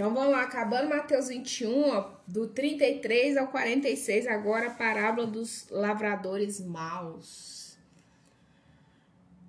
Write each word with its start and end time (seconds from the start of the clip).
Então 0.00 0.14
vamos 0.14 0.30
lá, 0.30 0.44
acabando 0.44 0.88
Mateus 0.88 1.28
21, 1.28 1.90
ó, 1.90 2.12
do 2.26 2.48
33 2.48 3.36
ao 3.36 3.48
46, 3.48 4.26
agora 4.28 4.68
a 4.68 4.74
parábola 4.74 5.26
dos 5.26 5.68
lavradores 5.68 6.58
maus. 6.58 7.76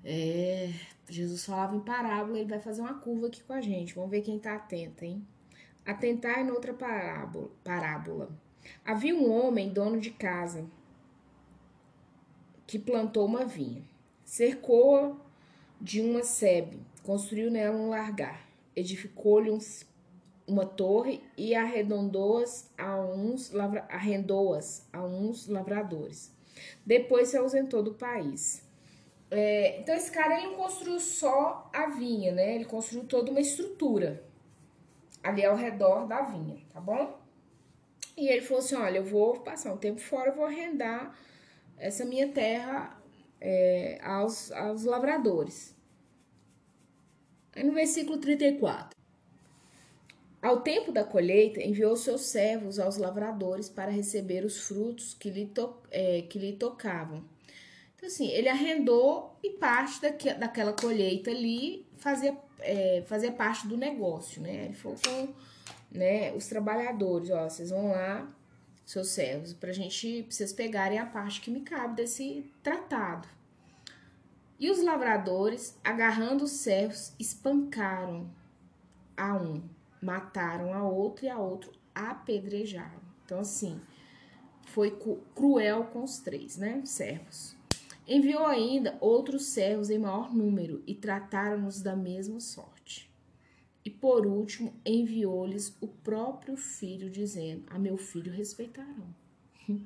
É, 0.03 0.73
Jesus 1.09 1.45
falava 1.45 1.73
em 1.73 1.79
parábola, 1.79 2.37
ele 2.37 2.49
vai 2.49 2.59
fazer 2.59 2.81
uma 2.81 2.95
curva 2.95 3.27
aqui 3.27 3.41
com 3.41 3.53
a 3.53 3.61
gente. 3.61 3.95
Vamos 3.95 4.11
ver 4.11 4.23
quem 4.23 4.37
tá 4.37 4.55
atento, 4.55 5.05
hein? 5.05 5.25
Atentar 5.85 6.41
em 6.41 6.51
outra 6.51 6.73
parábola, 6.73 7.49
parábola. 7.63 8.29
Havia 8.83 9.15
um 9.15 9.31
homem, 9.31 9.71
dono 9.71 10.01
de 10.01 10.11
casa, 10.11 10.65
que 12.67 12.77
plantou 12.77 13.25
uma 13.25 13.45
vinha, 13.45 13.85
cercou-a 14.25 15.15
de 15.79 16.01
uma 16.01 16.25
sebe, 16.25 16.81
construiu 17.03 17.49
nela 17.49 17.77
um 17.77 17.87
largar, 17.87 18.45
edificou-lhe 18.75 19.49
um 19.49 19.61
uma 20.47 20.65
torre 20.65 21.21
e 21.37 21.55
arredondou-as 21.55 22.71
a 22.77 22.99
uns 22.99 23.51
arrendou-as 23.89 24.87
a 24.91 25.03
uns 25.03 25.47
lavradores. 25.47 26.35
Depois 26.85 27.29
se 27.29 27.37
ausentou 27.37 27.81
do 27.81 27.93
país. 27.93 28.63
É, 29.29 29.79
então 29.79 29.95
esse 29.95 30.11
cara 30.11 30.37
ele 30.37 30.47
não 30.47 30.55
construiu 30.55 30.99
só 30.99 31.69
a 31.73 31.87
vinha, 31.87 32.33
né? 32.33 32.55
Ele 32.55 32.65
construiu 32.65 33.05
toda 33.05 33.31
uma 33.31 33.39
estrutura 33.39 34.23
ali 35.23 35.45
ao 35.45 35.55
redor 35.55 36.05
da 36.05 36.21
vinha, 36.21 36.57
tá 36.73 36.81
bom? 36.81 37.17
E 38.17 38.27
ele 38.27 38.41
falou 38.41 38.59
assim: 38.59 38.75
olha, 38.75 38.97
eu 38.97 39.05
vou 39.05 39.39
passar 39.39 39.73
um 39.73 39.77
tempo 39.77 40.01
fora, 40.01 40.31
vou 40.31 40.45
arrendar 40.45 41.17
essa 41.77 42.03
minha 42.03 42.27
terra 42.27 43.01
é, 43.39 43.99
aos, 44.03 44.51
aos 44.51 44.83
lavradores. 44.83 45.75
Aí 47.55 47.63
no 47.63 47.73
versículo 47.73 48.17
34. 48.17 49.00
Ao 50.41 50.61
tempo 50.61 50.91
da 50.91 51.03
colheita, 51.03 51.61
enviou 51.61 51.95
seus 51.95 52.21
servos 52.21 52.79
aos 52.79 52.97
lavradores 52.97 53.69
para 53.69 53.91
receber 53.91 54.43
os 54.43 54.61
frutos 54.61 55.13
que 55.13 55.29
lhe, 55.29 55.45
to, 55.45 55.75
é, 55.91 56.23
que 56.23 56.39
lhe 56.39 56.53
tocavam. 56.53 57.23
Então, 57.95 58.07
assim, 58.07 58.27
ele 58.29 58.49
arrendou 58.49 59.37
e 59.43 59.51
parte 59.51 60.01
daque, 60.01 60.33
daquela 60.33 60.73
colheita 60.73 61.29
ali 61.29 61.85
fazia, 61.97 62.35
é, 62.59 63.03
fazia 63.05 63.31
parte 63.31 63.67
do 63.67 63.77
negócio, 63.77 64.41
né? 64.41 64.65
Ele 64.65 64.73
falou 64.73 64.97
com 65.05 65.31
né, 65.91 66.33
os 66.33 66.47
trabalhadores: 66.47 67.29
ó, 67.29 67.47
vocês 67.47 67.69
vão 67.69 67.91
lá, 67.91 68.27
seus 68.83 69.09
servos, 69.09 69.53
pra 69.53 69.71
gente, 69.71 70.23
vocês 70.23 70.51
pegarem 70.51 70.97
a 70.97 71.05
parte 71.05 71.39
que 71.39 71.51
me 71.51 71.61
cabe 71.61 71.97
desse 71.97 72.51
tratado. 72.63 73.27
E 74.59 74.71
os 74.71 74.83
lavradores, 74.83 75.77
agarrando 75.83 76.45
os 76.45 76.51
servos, 76.51 77.13
espancaram 77.19 78.27
a 79.15 79.35
um 79.35 79.61
mataram 80.01 80.73
a 80.73 80.83
outro 80.83 81.25
e 81.25 81.29
a 81.29 81.37
outro 81.37 81.71
apedrejaram. 81.93 83.01
Então, 83.23 83.39
assim, 83.39 83.79
foi 84.65 84.97
cruel 85.35 85.85
com 85.85 86.03
os 86.03 86.17
três, 86.17 86.57
né? 86.57 86.81
Servos. 86.85 87.55
Enviou 88.07 88.45
ainda 88.45 88.97
outros 88.99 89.45
servos 89.45 89.89
em 89.89 89.99
maior 89.99 90.33
número 90.33 90.83
e 90.87 90.95
trataram-nos 90.95 91.81
da 91.81 91.95
mesma 91.95 92.39
sorte. 92.39 93.09
E 93.83 93.89
por 93.89 94.25
último, 94.25 94.73
enviou-lhes 94.85 95.75
o 95.79 95.87
próprio 95.87 96.55
filho, 96.55 97.09
dizendo: 97.09 97.63
A 97.69 97.79
meu 97.79 97.97
filho 97.97 98.31
respeitarão. 98.31 99.15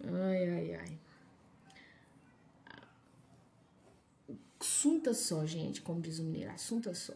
ai, 0.00 0.48
ai, 0.48 0.74
ai. 0.74 0.98
Assunta 4.60 5.14
só, 5.14 5.46
gente, 5.46 5.80
como 5.80 6.00
diz 6.00 6.18
o 6.18 6.24
mineiro, 6.24 6.50
assunta 6.50 6.92
só. 6.94 7.14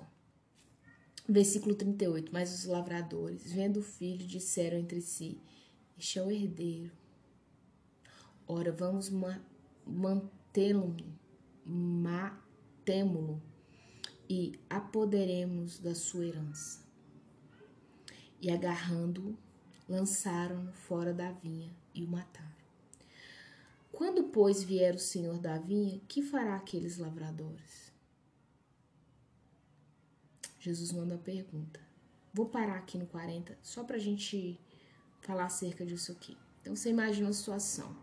Versículo 1.32 1.74
38. 1.74 2.30
Mas 2.30 2.52
os 2.54 2.66
lavradores, 2.66 3.50
vendo 3.50 3.78
o 3.78 3.82
filho, 3.82 4.26
disseram 4.26 4.76
entre 4.76 5.00
si: 5.00 5.40
Este 5.98 6.18
é 6.18 6.22
o 6.22 6.30
herdeiro. 6.30 6.92
Ora, 8.46 8.70
vamos 8.70 9.08
ma 9.08 9.40
mantê-lo, 9.86 10.94
matemo-lo 11.64 13.42
e 14.28 14.52
apoderemos 14.68 15.78
da 15.78 15.94
sua 15.94 16.26
herança. 16.26 16.80
E 18.38 18.50
agarrando-o, 18.50 19.34
lançaram-no 19.88 20.72
fora 20.74 21.14
da 21.14 21.32
vinha 21.32 21.74
e 21.94 22.04
o 22.04 22.08
mataram. 22.08 22.52
Quando, 23.90 24.24
pois, 24.24 24.62
vier 24.62 24.94
o 24.94 24.98
senhor 24.98 25.38
da 25.38 25.56
vinha, 25.58 25.98
que 26.06 26.20
fará 26.20 26.56
aqueles 26.56 26.98
lavradores? 26.98 27.91
Jesus 30.62 30.92
manda 30.92 31.16
a 31.16 31.18
pergunta. 31.18 31.80
Vou 32.32 32.46
parar 32.46 32.76
aqui 32.76 32.96
no 32.96 33.04
40 33.06 33.58
só 33.60 33.82
para 33.82 33.96
a 33.96 33.98
gente 33.98 34.60
falar 35.20 35.46
acerca 35.46 35.84
disso 35.84 36.12
aqui. 36.12 36.36
Então 36.60 36.76
você 36.76 36.88
imagina 36.88 37.28
a 37.28 37.32
situação. 37.32 37.96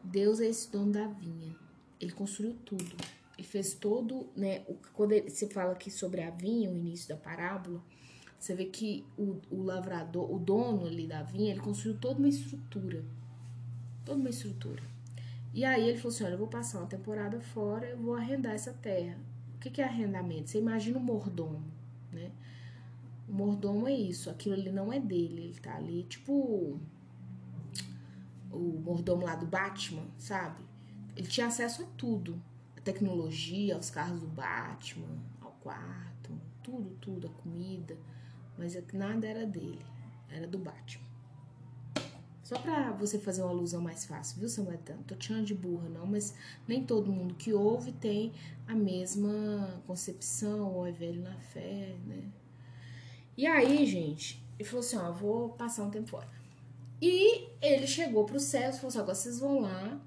Deus 0.00 0.38
é 0.38 0.46
esse 0.46 0.70
dono 0.70 0.92
da 0.92 1.08
vinha. 1.08 1.56
Ele 2.00 2.12
construiu 2.12 2.54
tudo. 2.64 2.96
Ele 3.36 3.48
fez 3.48 3.74
todo, 3.74 4.28
né? 4.36 4.60
Quando 4.92 5.10
ele, 5.10 5.28
se 5.28 5.48
fala 5.48 5.72
aqui 5.72 5.90
sobre 5.90 6.22
a 6.22 6.30
vinha, 6.30 6.70
o 6.70 6.76
início 6.76 7.08
da 7.08 7.16
parábola, 7.16 7.82
você 8.38 8.54
vê 8.54 8.66
que 8.66 9.04
o, 9.18 9.40
o 9.50 9.60
lavrador, 9.64 10.32
o 10.32 10.38
dono 10.38 10.86
ali 10.86 11.08
da 11.08 11.24
vinha, 11.24 11.50
ele 11.50 11.60
construiu 11.60 11.98
toda 11.98 12.20
uma 12.20 12.28
estrutura. 12.28 13.04
Toda 14.04 14.20
uma 14.20 14.30
estrutura. 14.30 14.84
E 15.52 15.64
aí 15.64 15.88
ele 15.88 15.98
falou 15.98 16.14
assim: 16.14 16.22
olha, 16.22 16.34
eu 16.34 16.38
vou 16.38 16.46
passar 16.46 16.78
uma 16.78 16.86
temporada 16.86 17.40
fora, 17.40 17.88
eu 17.88 17.98
vou 17.98 18.14
arrendar 18.14 18.54
essa 18.54 18.72
terra 18.72 19.18
que, 19.64 19.70
que 19.70 19.82
é 19.82 19.84
arrendamento? 19.84 20.50
Você 20.50 20.58
imagina 20.58 20.98
o 20.98 21.02
mordomo, 21.02 21.64
né? 22.12 22.30
O 23.26 23.32
mordomo 23.32 23.88
é 23.88 23.92
isso, 23.92 24.28
aquilo 24.28 24.54
ali 24.54 24.70
não 24.70 24.92
é 24.92 25.00
dele, 25.00 25.44
ele 25.44 25.54
tá 25.54 25.74
ali, 25.76 26.02
tipo 26.04 26.78
o 28.52 28.82
mordomo 28.84 29.24
lá 29.24 29.34
do 29.34 29.46
Batman, 29.46 30.06
sabe? 30.18 30.62
Ele 31.16 31.26
tinha 31.26 31.46
acesso 31.46 31.82
a 31.82 31.86
tudo, 31.96 32.40
a 32.76 32.80
tecnologia, 32.82 33.74
aos 33.74 33.88
carros 33.88 34.20
do 34.20 34.26
Batman, 34.26 35.18
ao 35.40 35.50
quarto, 35.62 36.30
tudo, 36.62 36.90
tudo, 37.00 37.26
a 37.26 37.42
comida, 37.42 37.96
mas 38.58 38.76
é 38.76 38.84
nada 38.92 39.26
era 39.26 39.46
dele, 39.46 39.84
era 40.28 40.46
do 40.46 40.58
Batman. 40.58 41.04
Só 42.44 42.58
para 42.58 42.92
você 42.92 43.18
fazer 43.18 43.40
uma 43.40 43.50
alusão 43.50 43.80
mais 43.80 44.04
fácil, 44.04 44.38
viu, 44.38 44.50
Samaritano? 44.50 45.02
Tô 45.04 45.14
te 45.14 45.28
chamando 45.28 45.46
de 45.46 45.54
burra, 45.54 45.88
não, 45.88 46.04
mas 46.04 46.34
nem 46.68 46.84
todo 46.84 47.10
mundo 47.10 47.34
que 47.34 47.54
ouve 47.54 47.90
tem 47.90 48.34
a 48.68 48.74
mesma 48.74 49.82
concepção 49.86 50.74
ou 50.74 50.86
é 50.86 50.92
velho 50.92 51.22
na 51.22 51.34
fé, 51.36 51.96
né? 52.06 52.22
E 53.34 53.46
aí, 53.46 53.86
gente, 53.86 54.44
ele 54.58 54.68
falou 54.68 54.84
assim: 54.84 54.96
ó, 54.98 55.10
vou 55.10 55.48
passar 55.50 55.84
um 55.84 55.90
tempo 55.90 56.06
fora. 56.06 56.28
E 57.00 57.48
ele 57.62 57.86
chegou 57.86 58.26
pro 58.26 58.38
céu 58.38 58.68
e 58.68 58.72
falou 58.74 58.88
assim: 58.88 58.98
agora 58.98 59.14
vocês 59.14 59.38
vão 59.40 59.60
lá 59.60 59.98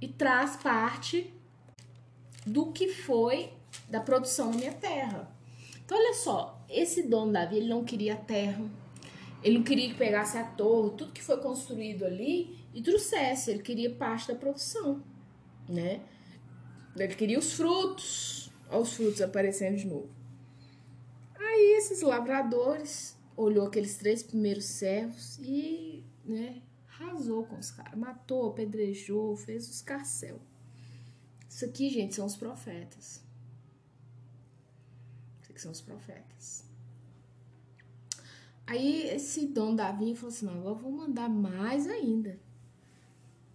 e 0.00 0.08
traz 0.08 0.56
parte 0.56 1.32
do 2.44 2.72
que 2.72 2.88
foi 2.88 3.52
da 3.88 4.00
produção 4.00 4.50
da 4.50 4.56
minha 4.56 4.72
terra. 4.72 5.30
Então, 5.84 5.96
olha 5.96 6.14
só, 6.14 6.60
esse 6.68 7.04
dono 7.04 7.32
Davi, 7.32 7.58
ele 7.58 7.68
não 7.68 7.84
queria 7.84 8.16
terra 8.16 8.81
ele 9.42 9.58
não 9.58 9.64
queria 9.64 9.88
que 9.88 9.96
pegasse 9.96 10.38
a 10.38 10.44
torre, 10.44 10.96
tudo 10.96 11.12
que 11.12 11.22
foi 11.22 11.36
construído 11.38 12.04
ali 12.04 12.56
e 12.72 12.80
trouxesse. 12.80 13.50
Ele 13.50 13.62
queria 13.62 13.94
parte 13.94 14.28
da 14.28 14.34
produção, 14.34 15.02
né? 15.68 16.00
Ele 16.96 17.14
queria 17.14 17.38
os 17.38 17.52
frutos. 17.52 18.50
Olha 18.70 18.80
os 18.80 18.94
frutos 18.94 19.20
aparecendo 19.20 19.76
de 19.76 19.86
novo. 19.86 20.10
Aí 21.34 21.76
esses 21.76 22.02
lavradores 22.02 23.16
olhou 23.36 23.66
aqueles 23.66 23.96
três 23.96 24.22
primeiros 24.22 24.64
servos 24.64 25.38
e, 25.38 26.04
né, 26.24 26.62
arrasou 26.88 27.44
com 27.44 27.56
os 27.58 27.70
caras. 27.70 27.98
Matou, 27.98 28.48
apedrejou, 28.48 29.36
fez 29.36 29.68
os 29.68 29.82
carcel. 29.82 30.40
Isso 31.48 31.64
aqui, 31.64 31.90
gente, 31.90 32.14
são 32.14 32.24
os 32.24 32.36
profetas. 32.36 33.22
Isso 35.42 35.50
aqui 35.50 35.60
são 35.60 35.72
os 35.72 35.80
profetas. 35.80 36.71
Aí 38.66 39.08
esse 39.08 39.46
dono 39.46 39.76
da 39.76 39.92
falou 39.92 40.28
assim: 40.28 40.46
não, 40.46 40.58
agora 40.58 40.74
vou 40.74 40.92
mandar 40.92 41.28
mais 41.28 41.86
ainda. 41.86 42.38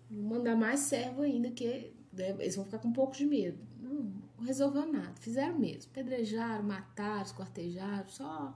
Vou 0.10 0.24
mandar 0.24 0.56
mais 0.56 0.82
servo 0.82 1.22
ainda, 1.22 1.50
que 1.52 1.94
né, 2.14 2.30
eles 2.40 2.56
vão 2.56 2.66
ficar 2.66 2.80
com 2.80 2.90
um 2.90 2.94
pouco 2.94 3.16
de 3.16 3.26
medo. 3.26 3.58
Não, 3.80 4.12
não 4.38 4.46
resolveu 4.46 4.86
nada. 4.92 5.14
Fizeram 5.20 5.58
mesmo. 5.58 5.92
Pedrejaram, 5.92 6.64
mataram, 6.64 7.24
esquartejaram, 7.24 8.08
só, 8.08 8.54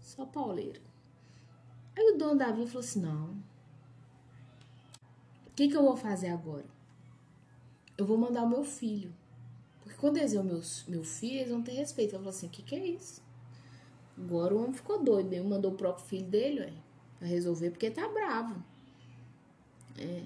só 0.00 0.26
pauleiro. 0.26 0.80
Aí 1.96 2.12
o 2.14 2.18
dono 2.18 2.38
da 2.38 2.46
falou 2.46 2.78
assim: 2.78 3.00
não. 3.00 3.30
O 5.46 5.54
que, 5.54 5.68
que 5.68 5.76
eu 5.76 5.82
vou 5.82 5.96
fazer 5.96 6.28
agora? 6.28 6.66
Eu 7.96 8.06
vou 8.06 8.16
mandar 8.16 8.42
o 8.42 8.48
meu 8.48 8.64
filho. 8.64 9.14
Porque 9.80 9.98
quando 9.98 10.16
eles 10.16 10.32
verem 10.32 10.46
o 10.46 10.52
meu, 10.52 10.62
meu 10.88 11.04
filho, 11.04 11.36
eles 11.36 11.50
vão 11.50 11.62
ter 11.62 11.72
respeito. 11.72 12.14
Eu 12.14 12.18
falou 12.18 12.30
assim: 12.30 12.46
o 12.46 12.50
que, 12.50 12.62
que 12.62 12.74
é 12.74 12.86
isso? 12.86 13.22
Agora 14.16 14.54
o 14.54 14.58
homem 14.58 14.74
ficou 14.74 15.02
doido, 15.02 15.32
ele 15.32 15.46
mandou 15.46 15.72
o 15.72 15.76
próprio 15.76 16.04
filho 16.06 16.26
dele, 16.26 16.60
ué, 16.60 16.72
pra 17.18 17.26
resolver, 17.26 17.70
porque 17.70 17.90
tá 17.90 18.08
bravo. 18.08 18.62
É. 19.98 20.24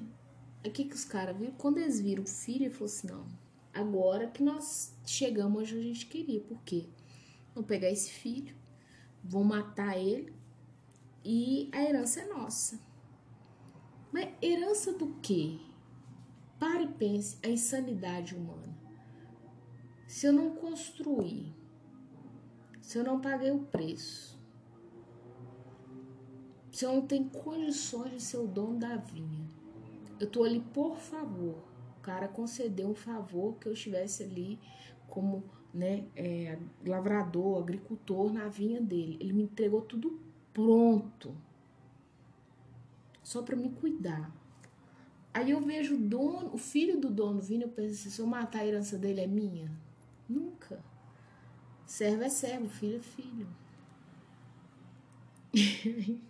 Aí 0.64 0.70
que 0.70 0.84
que 0.84 0.94
os 0.94 1.04
caras 1.04 1.36
viram? 1.36 1.52
Quando 1.52 1.78
eles 1.78 2.00
viram 2.00 2.24
o 2.24 2.28
filho, 2.28 2.64
ele 2.64 2.74
falou 2.74 2.86
assim, 2.86 3.06
não, 3.06 3.24
agora 3.72 4.26
que 4.26 4.42
nós 4.42 4.92
chegamos 5.06 5.62
onde 5.62 5.78
a 5.78 5.82
gente 5.82 6.06
queria, 6.06 6.40
por 6.40 6.60
quê? 6.62 6.86
vão 7.56 7.64
pegar 7.64 7.90
esse 7.90 8.10
filho, 8.10 8.54
vão 9.24 9.42
matar 9.42 9.98
ele 9.98 10.30
e 11.24 11.70
a 11.72 11.82
herança 11.82 12.20
é 12.20 12.26
nossa. 12.26 12.78
Mas 14.12 14.28
herança 14.42 14.92
do 14.92 15.14
quê? 15.22 15.58
Pare 16.58 16.84
e 16.84 16.92
pense 16.92 17.38
a 17.42 17.48
insanidade 17.48 18.34
humana. 18.34 18.76
Se 20.06 20.26
eu 20.26 20.32
não 20.32 20.54
construir, 20.54 21.54
se 22.86 22.98
eu 22.98 23.02
não 23.02 23.20
paguei 23.20 23.50
o 23.50 23.58
preço, 23.58 24.38
se 26.70 26.84
eu 26.84 26.94
não 26.94 27.04
tenho 27.04 27.28
condições 27.30 28.12
de 28.12 28.22
ser 28.22 28.36
o 28.36 28.46
dono 28.46 28.78
da 28.78 28.94
vinha, 28.96 29.44
eu 30.20 30.30
tô 30.30 30.44
ali 30.44 30.60
por 30.60 30.96
favor. 30.96 31.64
O 31.98 32.00
cara 32.00 32.28
concedeu 32.28 32.88
um 32.88 32.94
favor 32.94 33.56
que 33.56 33.66
eu 33.66 33.72
estivesse 33.72 34.22
ali 34.22 34.60
como 35.08 35.42
né, 35.74 36.06
é, 36.14 36.56
lavrador, 36.86 37.60
agricultor 37.60 38.32
na 38.32 38.46
vinha 38.46 38.80
dele. 38.80 39.16
Ele 39.18 39.32
me 39.32 39.42
entregou 39.42 39.82
tudo 39.82 40.20
pronto, 40.54 41.36
só 43.20 43.42
para 43.42 43.56
me 43.56 43.70
cuidar. 43.70 44.32
Aí 45.34 45.50
eu 45.50 45.60
vejo 45.60 45.96
o 45.96 45.98
dono, 45.98 46.54
o 46.54 46.56
filho 46.56 47.00
do 47.00 47.10
dono 47.10 47.40
vindo, 47.40 47.62
eu 47.62 47.68
penso 47.68 47.94
assim, 47.94 48.10
se 48.10 48.20
eu 48.20 48.28
matar 48.28 48.60
a 48.60 48.66
herança 48.66 48.96
dele 48.96 49.22
é 49.22 49.26
minha? 49.26 49.76
Nunca. 50.28 50.80
Servo 51.86 52.24
é 52.24 52.28
servo, 52.28 52.68
filho 52.68 52.96
é 52.96 53.00
filho. 53.00 53.48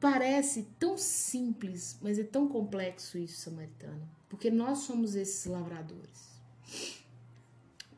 Parece 0.00 0.66
tão 0.78 0.98
simples, 0.98 1.98
mas 2.02 2.18
é 2.18 2.24
tão 2.24 2.48
complexo 2.48 3.16
isso, 3.16 3.40
samaritano. 3.40 4.08
Porque 4.28 4.50
nós 4.50 4.78
somos 4.80 5.14
esses 5.14 5.46
lavradores. 5.46 6.28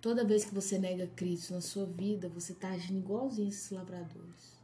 Toda 0.01 0.25
vez 0.25 0.45
que 0.45 0.55
você 0.55 0.79
nega 0.79 1.07
Cristo 1.09 1.53
na 1.53 1.61
sua 1.61 1.85
vida, 1.85 2.29
você 2.29 2.53
está 2.53 2.71
agindo 2.71 3.01
igualzinho 3.01 3.49
esses 3.49 3.71
lavradores. 3.71 4.61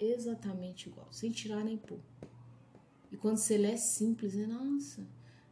Exatamente 0.00 0.88
igual, 0.88 1.06
sem 1.12 1.30
tirar 1.30 1.62
nem 1.62 1.76
pôr. 1.76 2.00
E 3.12 3.16
quando 3.16 3.36
você 3.36 3.56
lê 3.56 3.72
é 3.72 3.76
simples, 3.76 4.34
é 4.34 4.46
nossa, 4.46 5.06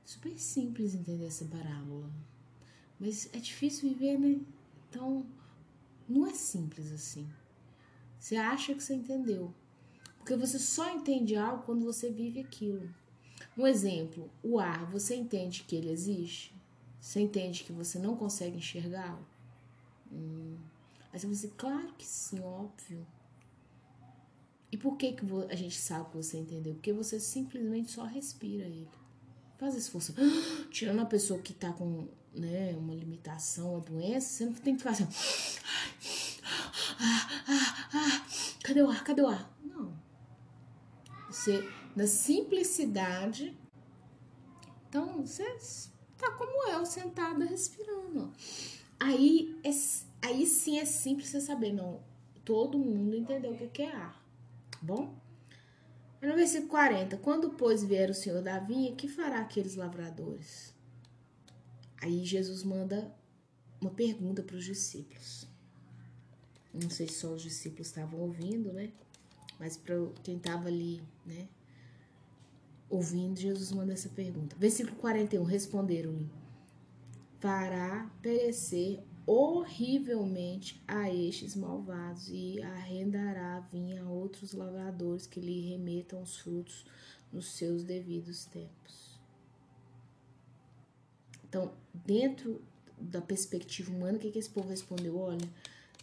super 0.05 0.37
simples 0.37 0.95
entender 0.95 1.27
essa 1.27 1.45
parábola. 1.45 2.11
Mas 2.99 3.29
é 3.33 3.39
difícil 3.39 3.91
viver, 3.91 4.19
né? 4.19 4.41
Então, 4.93 5.25
não 6.07 6.27
é 6.27 6.35
simples 6.35 6.93
assim. 6.93 7.27
Você 8.19 8.37
acha 8.37 8.75
que 8.75 8.83
você 8.83 8.93
entendeu. 8.93 9.55
Porque 10.19 10.37
você 10.37 10.59
só 10.59 10.95
entende 10.95 11.35
algo 11.35 11.63
quando 11.63 11.83
você 11.83 12.11
vive 12.11 12.41
aquilo. 12.41 12.95
Um 13.57 13.67
exemplo, 13.67 14.31
o 14.43 14.59
ar, 14.59 14.85
você 14.91 15.17
entende 15.17 15.65
que 15.65 15.75
ele 15.75 15.91
existe? 15.91 16.55
Você 17.01 17.21
entende 17.21 17.65
que 17.65 17.73
você 17.73 17.99
não 17.99 18.15
consegue 18.15 18.59
enxergá-lo? 18.59 19.27
Hum. 20.13 20.59
Aí 21.11 21.19
você 21.19 21.27
vai 21.27 21.35
dizer, 21.35 21.53
claro 21.57 21.95
que 21.97 22.05
sim, 22.05 22.41
óbvio. 22.41 23.07
E 24.71 24.77
por 24.77 24.99
que, 24.99 25.13
que 25.13 25.25
a 25.49 25.57
gente 25.57 25.79
sabe 25.79 26.11
que 26.11 26.17
você 26.19 26.37
entendeu? 26.37 26.75
Porque 26.75 26.93
você 26.93 27.19
simplesmente 27.19 27.91
só 27.91 28.05
respira 28.05 28.65
ele. 28.65 28.91
Faz 29.57 29.75
esforço. 29.75 30.15
Tirando 30.71 31.01
a 31.01 31.07
pessoa 31.07 31.41
que 31.41 31.55
tá 31.55 31.73
com 31.73 32.09
né, 32.35 32.75
uma 32.77 32.95
limitação, 32.95 33.73
uma 33.73 33.81
doença, 33.81 34.29
você 34.29 34.45
não 34.47 34.53
tem 34.55 34.75
que 34.75 34.79
ficar 34.79 34.91
assim. 34.91 35.09
Cadê 38.65 38.83
o 38.83 38.91
ar? 38.91 39.05
Cadê 39.05 39.23
o 39.23 39.29
ar? 39.29 39.53
Não. 39.63 39.93
Você, 41.29 41.69
na 41.95 42.07
simplicidade. 42.07 43.57
Então, 44.89 45.25
você 45.25 45.45
tá 46.19 46.31
como 46.33 46.69
eu, 46.71 46.85
sentada, 46.87 47.45
respirando. 47.45 48.33
Aí, 49.01 49.59
é, 49.65 49.71
aí 50.27 50.47
sim 50.47 50.79
é 50.79 50.85
simples 50.85 51.29
você 51.29 51.41
saber, 51.41 51.73
não. 51.73 52.01
Todo 52.45 52.79
mundo 52.79 53.17
entendeu 53.17 53.53
o 53.53 53.71
que 53.71 53.83
é 53.83 53.95
ar, 53.95 54.23
tá 54.71 54.79
bom? 54.83 55.15
No 56.21 56.35
versículo 56.37 56.69
40, 56.69 57.17
quando, 57.19 57.51
pois, 57.51 57.83
vier 57.83 58.09
o 58.09 58.15
Senhor 58.15 58.41
da 58.43 58.59
vinha, 58.61 58.95
que 58.95 59.09
fará 59.09 59.41
aqueles 59.41 59.75
lavradores? 59.75 60.73
Aí 62.03 62.25
Jesus 62.25 62.65
manda 62.65 63.15
uma 63.81 63.91
pergunta 63.91 64.43
para 64.43 64.57
os 64.57 64.65
discípulos. 64.65 65.47
Não 66.75 66.91
sei 66.91 67.07
se 67.07 67.15
só 67.15 67.33
os 67.33 67.43
discípulos 67.43 67.87
estavam 67.87 68.21
ouvindo, 68.21 68.73
né? 68.73 68.93
Mas 69.59 69.77
para 69.77 69.95
quem 70.25 70.37
estava 70.37 70.67
ali, 70.67 71.01
né? 71.25 71.49
Ouvindo, 72.91 73.39
Jesus 73.39 73.71
manda 73.71 73.93
essa 73.93 74.09
pergunta. 74.09 74.57
Versículo 74.59 74.97
41, 74.97 75.45
responderam-lhe: 75.45 76.29
Fará 77.39 78.11
perecer 78.21 79.01
horrivelmente 79.25 80.83
a 80.89 81.09
estes 81.09 81.55
malvados 81.55 82.29
e 82.29 82.61
arrendará 82.61 83.61
vinha 83.73 84.03
a 84.03 84.11
outros 84.11 84.53
lavradores 84.53 85.27
que 85.27 85.39
lhe 85.39 85.71
remetam 85.71 86.21
os 86.21 86.39
frutos 86.39 86.85
nos 87.33 87.53
seus 87.53 87.85
devidos 87.85 88.45
tempos. 88.45 89.12
Então, 91.53 91.71
dentro 91.93 92.63
da 92.99 93.21
perspectiva 93.21 93.93
humana, 93.93 94.17
o 94.17 94.19
que, 94.19 94.31
que 94.31 94.39
esse 94.39 94.49
povo 94.49 94.71
respondeu? 94.71 95.19
Olha, 95.19 95.47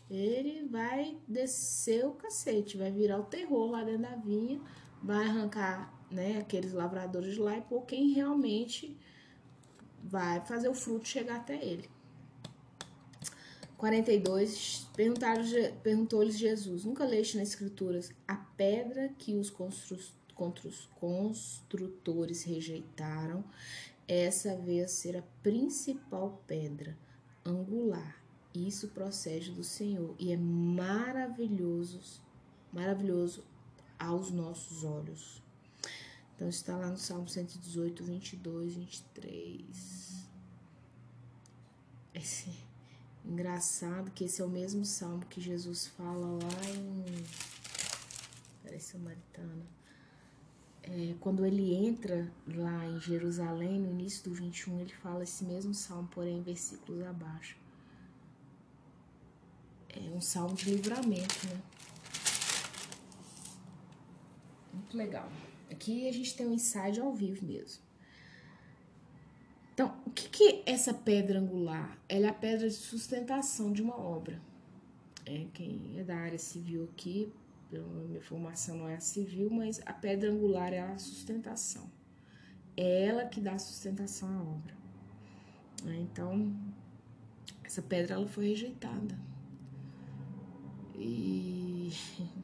ele 0.08 0.68
vai 0.68 1.18
descer 1.28 2.06
o 2.06 2.12
cacete, 2.12 2.78
vai 2.78 2.92
virar 2.92 3.18
o 3.18 3.24
terror 3.24 3.72
lá 3.72 3.84
dentro 3.84 4.04
da 4.04 4.16
vinha, 4.16 4.62
vai 5.02 5.26
arrancar 5.26 5.92
né, 6.12 6.38
aqueles 6.38 6.72
lavradores 6.72 7.34
de 7.34 7.40
lá 7.40 7.58
e 7.58 7.62
por 7.62 7.88
quem 7.88 8.12
realmente 8.12 8.96
vai 10.04 10.40
fazer 10.46 10.70
o 10.70 10.76
fruto 10.76 11.08
chegar 11.08 11.38
até 11.38 11.56
ele. 11.66 11.90
42, 13.76 14.88
perguntou-lhes 15.82 16.38
Jesus, 16.38 16.86
nunca 16.86 17.06
leste 17.06 17.38
nas 17.38 17.50
escrituras 17.50 18.12
a 18.28 18.36
pedra 18.36 19.10
que 19.18 19.34
os 19.34 19.50
construtores 21.00 22.44
rejeitaram, 22.44 23.44
essa 24.10 24.56
veio 24.56 24.86
a 24.86 24.88
ser 24.88 25.16
a 25.16 25.22
principal 25.44 26.42
pedra 26.48 26.98
angular. 27.46 28.20
Isso 28.54 28.88
procede 28.88 29.52
do 29.52 29.64
Senhor 29.64 30.16
e 30.18 30.34
é 30.34 30.38
maravilhoso, 30.38 32.02
maravilhoso 32.74 33.46
aos 34.00 34.32
nossos 34.32 34.84
olhos. 34.84 35.44
Então 36.36 36.50
está 36.50 36.76
lá 36.76 36.88
no 36.88 36.98
Salmo 36.98 37.30
118, 37.30 38.04
22, 38.04 38.76
23. 38.76 40.28
Esse 42.16 42.52
engraçado 43.24 44.10
que 44.10 44.24
esse 44.24 44.42
é 44.42 44.46
o 44.46 44.50
mesmo 44.50 44.84
salmo 44.86 45.26
que 45.28 45.40
Jesus 45.40 45.86
fala 45.86 46.26
lá 46.26 46.70
em 46.74 47.24
Peraí, 48.64 48.80
Samaritana. 48.80 49.79
É, 50.92 51.16
quando 51.20 51.46
ele 51.46 51.76
entra 51.76 52.32
lá 52.48 52.86
em 52.86 53.00
Jerusalém, 53.00 53.80
no 53.80 53.92
início 53.92 54.24
do 54.24 54.34
21, 54.34 54.80
ele 54.80 54.94
fala 54.94 55.24
esse 55.24 55.44
mesmo 55.44 55.74
salmo, 55.74 56.08
porém 56.12 56.42
versículos 56.42 57.04
abaixo. 57.06 57.56
É 59.90 60.10
um 60.16 60.22
salmo 60.22 60.56
de 60.56 60.72
livramento, 60.72 61.48
né? 61.48 61.62
Muito 64.74 64.98
legal. 64.98 65.30
Aqui 65.70 66.08
a 66.08 66.12
gente 66.12 66.36
tem 66.36 66.48
um 66.48 66.54
inside 66.54 67.00
ao 67.00 67.14
vivo 67.14 67.46
mesmo. 67.46 67.84
Então, 69.74 69.96
o 70.06 70.10
que, 70.10 70.28
que 70.28 70.44
é 70.44 70.64
essa 70.72 70.94
pedra 70.94 71.40
angular? 71.40 71.98
Ela 72.10 72.28
é 72.28 72.30
a 72.30 72.34
pedra 72.34 72.68
de 72.68 72.76
sustentação 72.76 73.72
de 73.72 73.82
uma 73.82 73.98
obra. 73.98 74.42
É, 75.26 75.46
quem 75.54 75.96
é 75.98 76.04
da 76.04 76.18
área 76.18 76.40
civil 76.40 76.90
aqui, 76.92 77.32
pela 77.70 77.88
minha 78.04 78.22
formação 78.22 78.78
não 78.78 78.90
é 78.90 79.00
civil, 79.00 79.50
mas 79.50 79.82
a 79.86 79.94
pedra 79.94 80.32
angular 80.32 80.74
é 80.74 80.80
a 80.80 80.98
sustentação. 80.98 81.90
É 82.76 83.06
ela 83.06 83.26
que 83.26 83.40
dá 83.40 83.58
sustentação 83.58 84.30
à 84.30 84.42
obra. 84.42 84.74
É, 85.88 85.96
então, 86.02 86.54
essa 87.64 87.82
pedra 87.82 88.16
ela 88.16 88.28
foi 88.28 88.48
rejeitada. 88.50 89.18
E 90.96 91.92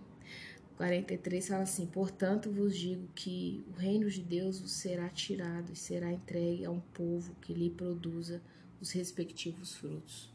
43 0.78 1.48
fala 1.48 1.64
assim: 1.64 1.88
Portanto, 1.88 2.52
vos 2.52 2.78
digo 2.78 3.08
que 3.16 3.66
o 3.70 3.80
reino 3.80 4.10
de 4.10 4.22
Deus 4.22 4.60
vos 4.60 4.72
será 4.72 5.10
tirado 5.10 5.72
e 5.72 5.76
será 5.76 6.12
entregue 6.12 6.66
a 6.66 6.72
um 6.72 6.80
povo 6.80 7.34
que 7.42 7.54
lhe 7.54 7.70
produza 7.70 8.42
os 8.80 8.92
respectivos 8.92 9.74
frutos. 9.74 10.32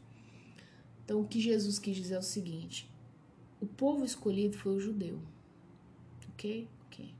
Então, 1.03 1.21
o 1.21 1.27
que 1.27 1.39
Jesus 1.39 1.79
quis 1.79 1.95
dizer 1.95 2.15
é 2.15 2.19
o 2.19 2.23
seguinte: 2.23 2.90
o 3.61 3.65
povo 3.65 4.03
escolhido 4.03 4.57
foi 4.57 4.75
o 4.75 4.79
judeu, 4.79 5.21
ok? 6.33 6.67
Ok. 6.87 7.13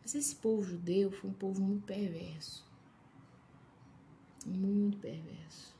Mas 0.00 0.14
esse 0.14 0.36
povo 0.36 0.62
judeu 0.62 1.10
foi 1.10 1.30
um 1.30 1.34
povo 1.34 1.60
muito 1.60 1.84
perverso. 1.84 2.64
Muito 4.46 4.98
perverso. 4.98 5.74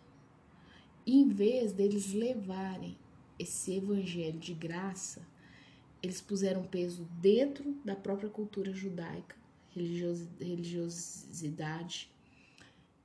E 1.04 1.20
em 1.20 1.28
vez 1.28 1.72
deles 1.72 2.12
levarem 2.12 2.96
esse 3.38 3.75
evangelho 3.75 4.38
de 4.38 4.54
graça 4.54 5.26
eles 6.02 6.20
puseram 6.20 6.64
peso 6.64 7.08
dentro 7.20 7.76
da 7.84 7.94
própria 7.94 8.28
cultura 8.28 8.75
judaica, 8.75 9.37
religiosidade. 9.70 12.11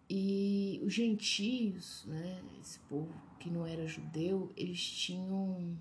E 0.10 0.82
os 0.84 0.94
gentios, 0.94 2.04
né, 2.08 2.42
esse 2.60 2.80
povo 2.80 3.14
que 3.40 3.52
não 3.52 3.68
era 3.68 3.86
judeu, 3.86 4.52
eles 4.58 4.82
tinham 4.82 5.78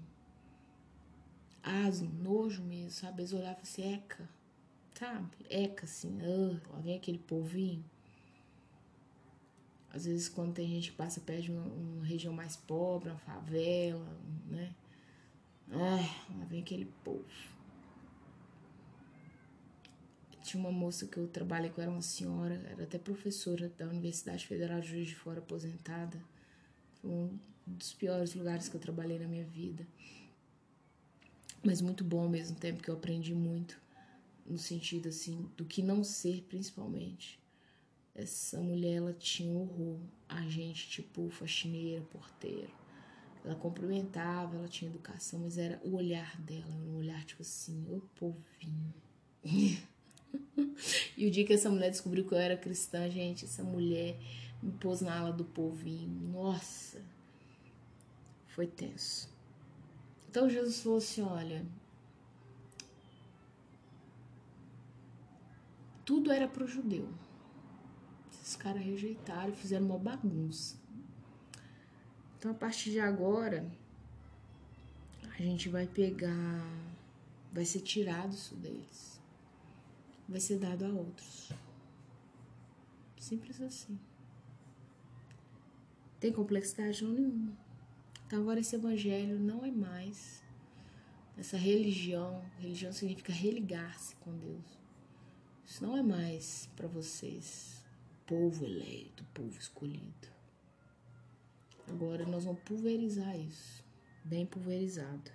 asno, 1.67 2.09
nojo 2.23 2.63
mesmo, 2.63 2.91
sabe? 2.91 3.23
Eles 3.23 3.33
olhavam 3.33 3.61
assim, 3.61 3.95
eca, 3.95 4.29
sabe? 4.95 5.29
Eca, 5.51 5.85
assim, 5.85 6.19
uh, 6.23 6.61
vem 6.81 6.97
aquele 6.97 7.19
povinho. 7.19 7.85
Às 9.93 10.05
vezes, 10.05 10.29
quando 10.29 10.55
tem 10.55 10.69
gente 10.69 10.91
que 10.91 10.97
passa 10.97 11.21
perto 11.21 11.43
de 11.43 11.53
uma, 11.53 11.65
uma 11.65 12.05
região 12.05 12.33
mais 12.33 12.57
pobre, 12.57 13.09
uma 13.09 13.19
favela, 13.19 14.07
né? 14.47 14.75
Ah, 15.71 16.35
lá 16.39 16.45
vem 16.45 16.61
aquele 16.61 16.85
povo. 17.03 17.25
Tinha 20.43 20.61
uma 20.61 20.71
moça 20.71 21.07
que 21.07 21.17
eu 21.17 21.27
trabalhei 21.27 21.71
com, 21.71 21.83
era 21.83 21.91
uma 21.91 22.03
senhora, 22.03 22.55
era 22.71 22.85
até 22.85 22.99
professora 22.99 23.69
da 23.77 23.87
Universidade 23.87 24.47
Federal 24.47 24.81
de 24.81 24.87
Juiz 24.87 25.09
de 25.09 25.17
Fora, 25.17 25.41
aposentada. 25.41 26.23
Foi 27.01 27.11
um 27.11 27.39
dos 27.67 27.93
piores 27.95 28.35
lugares 28.35 28.69
que 28.69 28.77
eu 28.77 28.81
trabalhei 28.81 29.19
na 29.19 29.27
minha 29.27 29.45
vida. 29.45 29.85
Mas 31.63 31.81
muito 31.81 32.05
bom 32.05 32.21
ao 32.23 32.29
mesmo 32.29 32.57
tempo, 32.57 32.83
que 32.83 32.89
eu 32.89 32.95
aprendi 32.95 33.35
muito, 33.35 33.81
no 34.45 34.59
sentido, 34.59 35.09
assim, 35.09 35.51
do 35.57 35.65
que 35.65 35.83
não 35.83 36.05
ser, 36.05 36.43
principalmente. 36.49 37.41
Essa 38.15 38.61
mulher, 38.61 38.95
ela 38.95 39.13
tinha 39.13 39.53
horror 39.53 39.99
a 40.29 40.43
gente, 40.43 40.89
tipo, 40.89 41.29
faxineira, 41.31 42.03
porteiro. 42.11 42.71
Ela 43.45 43.55
cumprimentava, 43.55 44.57
ela 44.57 44.69
tinha 44.69 44.91
educação, 44.91 45.41
mas 45.41 45.59
era 45.59 45.81
o 45.85 45.95
olhar 45.95 46.41
dela, 46.41 46.75
um 46.89 46.97
olhar, 46.97 47.25
tipo 47.25 47.43
assim, 47.43 47.87
ô 47.91 48.01
povinho. 48.19 48.95
e 51.17 51.27
o 51.27 51.31
dia 51.31 51.45
que 51.45 51.53
essa 51.53 51.71
mulher 51.71 51.91
descobriu 51.91 52.27
que 52.27 52.33
eu 52.33 52.39
era 52.39 52.57
cristã, 52.57 53.09
gente, 53.09 53.45
essa 53.45 53.63
mulher 53.63 54.19
me 54.63 54.73
pôs 54.73 55.01
na 55.01 55.19
ala 55.19 55.33
do 55.33 55.45
povinho. 55.45 56.09
Nossa, 56.33 57.01
foi 58.49 58.67
tenso. 58.67 59.36
Então 60.29 60.49
Jesus 60.49 60.81
falou 60.81 60.99
assim: 60.99 61.23
olha, 61.23 61.65
tudo 66.05 66.31
era 66.31 66.47
para 66.47 66.65
o 66.65 66.69
judeu. 66.69 67.09
Esses 68.33 68.57
caras 68.57 68.83
rejeitaram 68.83 69.53
fizeram 69.53 69.87
uma 69.87 69.99
bagunça. 69.99 70.77
Então 72.39 72.51
a 72.51 72.55
partir 72.55 72.91
de 72.91 73.01
agora, 73.01 73.69
a 75.39 75.43
gente 75.43 75.69
vai 75.69 75.87
pegar, 75.87 76.65
vai 77.53 77.65
ser 77.65 77.81
tirado 77.81 78.33
isso 78.33 78.55
deles 78.55 79.17
vai 80.29 80.41
ser 80.41 80.59
dado 80.59 80.85
a 80.85 80.89
outros. 80.89 81.53
Simples 83.19 83.61
assim. 83.61 83.99
Tem 86.21 86.33
complexidade 86.33 87.05
nenhuma. 87.05 87.53
Então 88.27 88.41
agora 88.41 88.59
esse 88.59 88.75
evangelho 88.75 89.39
não 89.39 89.65
é 89.65 89.71
mais 89.71 90.43
essa 91.39 91.57
religião. 91.57 92.45
Religião 92.59 92.93
significa 92.93 93.33
religar-se 93.33 94.17
com 94.17 94.37
Deus. 94.37 94.79
Isso 95.65 95.85
não 95.85 95.97
é 95.97 96.03
mais 96.03 96.69
para 96.77 96.89
vocês, 96.89 97.85
povo 98.27 98.65
eleito, 98.65 99.25
povo 99.33 99.57
escolhido. 99.59 100.29
Agora 101.89 102.27
nós 102.27 102.45
vamos 102.45 102.61
pulverizar 102.63 103.39
isso, 103.39 103.85
bem 104.25 104.45
pulverizado. 104.45 105.31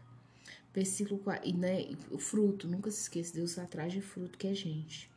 Versículo 0.73 1.19
4, 1.19 1.49
e 1.49 1.53
né, 1.53 1.95
o 2.09 2.17
fruto, 2.17 2.67
nunca 2.67 2.89
se 2.91 3.01
esqueça, 3.01 3.33
Deus 3.33 3.57
atrás 3.57 3.91
de 3.91 4.01
fruto 4.01 4.37
que 4.37 4.47
é 4.47 4.53
gente. 4.53 5.09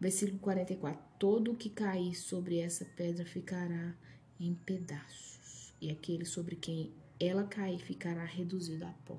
Versículo 0.00 0.38
44: 0.38 1.00
Todo 1.18 1.52
o 1.52 1.56
que 1.56 1.68
cair 1.68 2.14
sobre 2.14 2.58
essa 2.58 2.84
pedra 2.84 3.24
ficará 3.24 3.94
em 4.38 4.54
pedaços, 4.54 5.74
e 5.80 5.90
aquele 5.90 6.24
sobre 6.24 6.56
quem 6.56 6.92
ela 7.20 7.44
cair 7.44 7.78
ficará 7.78 8.24
reduzido 8.24 8.86
a 8.86 8.92
pó. 9.04 9.16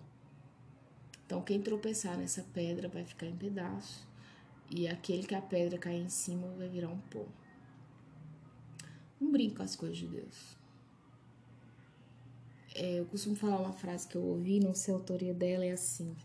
Então, 1.26 1.42
quem 1.42 1.62
tropeçar 1.62 2.18
nessa 2.18 2.44
pedra 2.54 2.90
vai 2.90 3.06
ficar 3.06 3.28
em 3.28 3.36
pedaços, 3.36 4.04
e 4.70 4.88
aquele 4.88 5.24
que 5.24 5.36
a 5.36 5.42
pedra 5.42 5.78
cair 5.78 6.02
em 6.02 6.10
cima 6.10 6.48
vai 6.58 6.68
virar 6.68 6.90
um 6.90 7.00
pó. 7.00 7.26
Não 9.20 9.32
brinca 9.32 9.58
com 9.58 9.64
as 9.64 9.76
coisas 9.76 9.98
de 9.98 10.08
Deus. 10.08 10.58
É, 12.74 13.00
eu 13.00 13.06
costumo 13.06 13.36
falar 13.36 13.60
uma 13.60 13.74
frase 13.74 14.08
que 14.08 14.16
eu 14.16 14.24
ouvi, 14.24 14.60
não 14.60 14.74
sei 14.74 14.94
a 14.94 14.98
autoria 14.98 15.34
dela, 15.34 15.64
é 15.64 15.72
assim. 15.72 16.16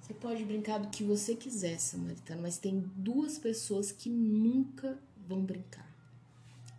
Você 0.00 0.12
pode 0.14 0.44
brincar 0.44 0.78
do 0.78 0.88
que 0.88 1.02
você 1.02 1.34
quiser, 1.34 1.78
Samaritano, 1.78 2.42
mas 2.42 2.58
tem 2.58 2.78
duas 2.94 3.38
pessoas 3.38 3.90
que 3.90 4.10
nunca 4.10 4.98
vão 5.26 5.42
brincar. 5.42 5.93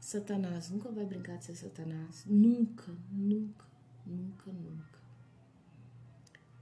Satanás 0.05 0.69
nunca 0.69 0.91
vai 0.91 1.03
brincar 1.03 1.35
de 1.39 1.45
ser 1.45 1.55
Satanás. 1.55 2.25
Nunca, 2.27 2.95
nunca, 3.11 3.65
nunca, 4.05 4.51
nunca. 4.51 4.99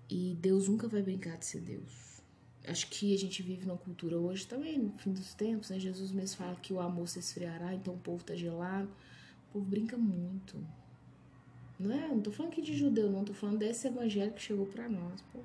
E 0.09 0.33
Deus 0.39 0.69
nunca 0.69 0.87
vai 0.87 1.01
brincar 1.01 1.37
de 1.37 1.45
ser 1.45 1.59
Deus. 1.59 2.21
Acho 2.65 2.87
que 2.89 3.13
a 3.13 3.17
gente 3.17 3.43
vive 3.43 3.65
numa 3.65 3.77
cultura 3.77 4.17
hoje 4.17 4.47
também, 4.47 4.79
no 4.79 4.97
fim 4.97 5.11
dos 5.11 5.33
tempos, 5.33 5.69
né? 5.69 5.77
Jesus 5.77 6.13
mesmo 6.13 6.37
fala 6.37 6.55
que 6.55 6.71
o 6.71 6.79
amor 6.79 7.09
se 7.09 7.19
esfriará, 7.19 7.73
então 7.73 7.95
o 7.95 7.99
povo 7.99 8.23
tá 8.23 8.33
gelado. 8.33 8.89
O 9.49 9.53
povo 9.55 9.65
brinca 9.65 9.97
muito. 9.97 10.65
Não 11.77 11.91
é? 11.91 12.07
Não 12.07 12.21
tô 12.21 12.31
falando 12.31 12.53
aqui 12.53 12.61
de 12.61 12.73
judeu, 12.73 13.11
não. 13.11 13.25
Tô 13.25 13.33
falando 13.33 13.59
desse 13.59 13.85
evangelho 13.89 14.31
que 14.31 14.41
chegou 14.41 14.67
para 14.67 14.87
nós. 14.87 15.21
Pô. 15.33 15.41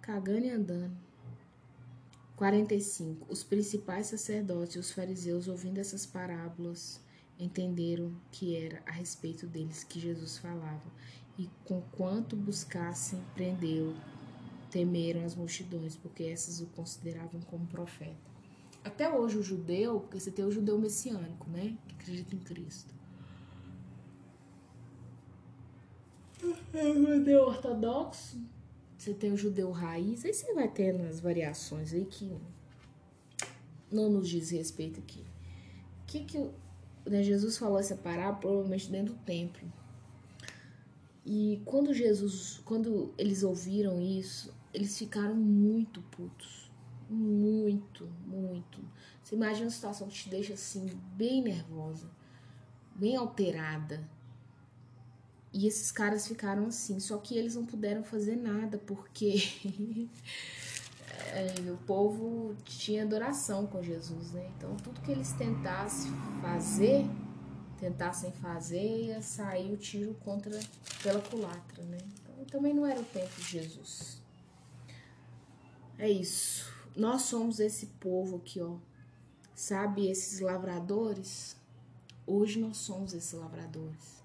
Cagando 0.00 0.46
e 0.46 0.50
andando. 0.50 0.96
45. 2.36 3.26
Os 3.32 3.42
principais 3.42 4.08
sacerdotes 4.08 4.76
e 4.76 4.78
os 4.78 4.92
fariseus, 4.92 5.48
ouvindo 5.48 5.78
essas 5.78 6.04
parábolas, 6.04 7.00
entenderam 7.38 8.14
que 8.30 8.54
era 8.54 8.82
a 8.86 8.92
respeito 8.92 9.46
deles 9.46 9.82
que 9.82 9.98
Jesus 9.98 10.38
falava. 10.38 10.92
E 11.38 11.48
com 11.64 11.80
quanto 11.92 12.36
buscassem 12.36 13.22
prendê-lo, 13.34 13.96
temeram 14.70 15.24
as 15.24 15.34
multidões, 15.34 15.96
porque 15.96 16.24
essas 16.24 16.60
o 16.60 16.66
consideravam 16.66 17.40
como 17.40 17.66
profeta. 17.66 18.36
Até 18.84 19.10
hoje 19.10 19.38
o 19.38 19.42
judeu, 19.42 20.00
porque 20.00 20.20
você 20.20 20.30
tem 20.30 20.44
o 20.44 20.52
judeu 20.52 20.78
messiânico, 20.78 21.48
né? 21.50 21.76
Que 21.88 21.94
acredita 21.94 22.36
em 22.36 22.38
Cristo. 22.38 22.94
o 26.42 27.14
judeu 27.14 27.42
ortodoxo, 27.42 28.38
você 28.96 29.12
tem 29.12 29.32
o 29.32 29.36
judeu 29.36 29.70
raiz, 29.70 30.24
aí 30.24 30.32
você 30.32 30.52
vai 30.54 30.68
tendo 30.68 31.02
as 31.04 31.20
variações 31.20 31.92
aí 31.92 32.04
que 32.04 32.36
não 33.90 34.10
nos 34.10 34.28
diz 34.28 34.50
respeito 34.50 35.00
aqui. 35.00 35.24
Que 36.06 36.24
que 36.24 36.50
né, 37.04 37.22
Jesus 37.22 37.56
falou 37.56 37.78
essa 37.78 37.96
parábola 37.96 38.40
provavelmente 38.40 38.90
dentro 38.90 39.14
do 39.14 39.20
templo. 39.20 39.70
E 41.24 41.60
quando 41.64 41.92
Jesus, 41.92 42.60
quando 42.64 43.12
eles 43.18 43.42
ouviram 43.42 44.00
isso, 44.00 44.54
eles 44.72 44.96
ficaram 44.96 45.34
muito 45.34 46.00
putos. 46.02 46.70
Muito, 47.08 48.08
muito. 48.26 48.80
Você 49.22 49.34
imagina 49.34 49.66
uma 49.66 49.70
situação 49.70 50.08
que 50.08 50.14
te 50.14 50.28
deixa 50.28 50.54
assim, 50.54 50.86
bem 51.16 51.42
nervosa, 51.42 52.08
bem 52.94 53.16
alterada. 53.16 54.08
E 55.56 55.66
esses 55.66 55.90
caras 55.90 56.28
ficaram 56.28 56.66
assim, 56.66 57.00
só 57.00 57.16
que 57.16 57.34
eles 57.34 57.54
não 57.54 57.64
puderam 57.64 58.04
fazer 58.04 58.36
nada 58.36 58.76
porque 58.76 59.42
é, 61.32 61.70
o 61.70 61.78
povo 61.78 62.54
tinha 62.66 63.04
adoração 63.04 63.66
com 63.66 63.82
Jesus, 63.82 64.32
né? 64.32 64.52
Então 64.54 64.76
tudo 64.76 65.00
que 65.00 65.10
eles 65.10 65.32
tentassem 65.32 66.12
fazer, 66.42 67.06
tentassem 67.80 68.32
fazer, 68.32 69.06
ia 69.06 69.22
sair 69.22 69.72
o 69.72 69.78
tiro 69.78 70.12
contra 70.22 70.60
pela 71.02 71.22
culatra, 71.22 71.82
né? 71.84 72.00
Então 72.20 72.44
também 72.44 72.74
não 72.74 72.84
era 72.84 73.00
o 73.00 73.04
tempo 73.04 73.34
de 73.40 73.52
Jesus. 73.52 74.20
É 75.98 76.06
isso. 76.06 76.70
Nós 76.94 77.22
somos 77.22 77.60
esse 77.60 77.86
povo 77.98 78.36
aqui, 78.36 78.60
ó. 78.60 78.76
Sabe, 79.54 80.10
esses 80.10 80.38
lavradores? 80.38 81.56
Hoje 82.26 82.60
nós 82.60 82.76
somos 82.76 83.14
esses 83.14 83.32
lavradores 83.32 84.16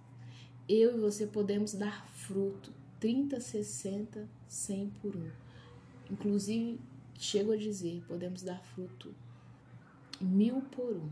eu 0.67 0.97
e 0.97 0.99
você 0.99 1.27
podemos 1.27 1.73
dar 1.73 2.07
fruto 2.09 2.71
30, 2.99 3.39
60, 3.39 4.27
100 4.47 4.89
por 5.01 5.15
um. 5.15 5.29
Inclusive, 6.09 6.79
chego 7.17 7.51
a 7.51 7.57
dizer, 7.57 8.03
podemos 8.07 8.41
dar 8.43 8.61
fruto 8.61 9.13
mil 10.19 10.61
por 10.61 10.95
um. 10.95 11.09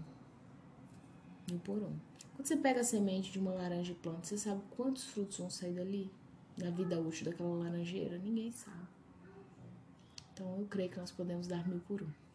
Mil 1.50 1.60
por 1.60 1.78
um. 1.78 1.96
Quando 2.36 2.48
você 2.48 2.56
pega 2.56 2.82
a 2.82 2.84
semente 2.84 3.32
de 3.32 3.40
uma 3.40 3.52
laranja 3.52 3.92
e 3.92 3.96
planta, 3.96 4.24
você 4.24 4.38
sabe 4.38 4.62
quantos 4.78 5.06
frutos 5.06 5.38
vão 5.38 5.50
sair 5.50 5.74
dali? 5.74 6.12
Na 6.58 6.70
vida 6.70 7.00
útil 7.00 7.26
daquela 7.26 7.56
laranjeira? 7.56 8.18
Ninguém 8.18 8.52
sabe. 8.52 8.88
Então, 10.34 10.60
eu 10.60 10.68
creio 10.68 10.90
que 10.90 11.00
nós 11.00 11.12
podemos 11.12 11.48
dar 11.48 11.68
mil 11.68 11.80
por 11.82 12.02
um. 12.02 12.29